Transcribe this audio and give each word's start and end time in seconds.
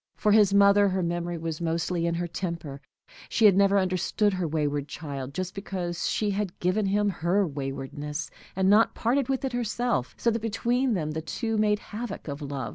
For 0.15 0.31
his 0.31 0.51
mother, 0.51 0.89
her 0.89 1.03
memory 1.03 1.37
was 1.37 1.61
mostly 1.61 2.07
in 2.07 2.15
her 2.15 2.25
temper. 2.25 2.81
She 3.29 3.45
had 3.45 3.55
never 3.55 3.77
understood 3.77 4.33
her 4.33 4.47
wayward 4.47 4.87
child, 4.87 5.31
just 5.31 5.53
because 5.53 6.09
she 6.09 6.31
had 6.31 6.57
given 6.57 6.87
him 6.87 7.07
her 7.07 7.45
waywardness, 7.45 8.31
and 8.55 8.67
not 8.67 8.95
parted 8.95 9.29
with 9.29 9.45
it 9.45 9.53
herself, 9.53 10.15
so 10.17 10.31
that 10.31 10.41
between 10.41 10.95
them 10.95 11.11
the 11.11 11.21
two 11.21 11.55
made 11.55 11.77
havoc 11.77 12.27
of 12.27 12.41
love. 12.41 12.69